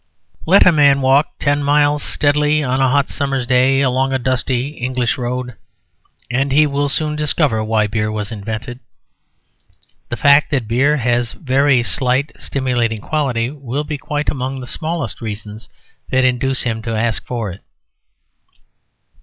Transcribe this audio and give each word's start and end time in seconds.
Let 0.47 0.65
a 0.65 0.71
man 0.71 1.01
walk 1.01 1.27
ten 1.37 1.61
miles 1.61 2.01
steadily 2.01 2.63
on 2.63 2.81
a 2.81 2.89
hot 2.89 3.09
summer's 3.11 3.45
day 3.45 3.81
along 3.81 4.11
a 4.13 4.17
dusty 4.17 4.69
English 4.69 5.15
road, 5.15 5.53
and 6.31 6.51
he 6.51 6.65
will 6.65 6.89
soon 6.89 7.15
discover 7.15 7.63
why 7.63 7.85
beer 7.85 8.11
was 8.11 8.31
invented. 8.31 8.79
The 10.09 10.17
fact 10.17 10.49
that 10.49 10.67
beer 10.67 10.97
has 10.97 11.35
a 11.35 11.37
very 11.37 11.83
slight 11.83 12.31
stimulating 12.35 12.97
quality 12.99 13.51
will 13.51 13.83
be 13.83 13.99
quite 13.99 14.29
among 14.29 14.59
the 14.59 14.65
smallest 14.65 15.21
reasons 15.21 15.69
that 16.09 16.25
induce 16.25 16.63
him 16.63 16.81
to 16.81 16.95
ask 16.95 17.23
for 17.27 17.51
it. 17.51 17.61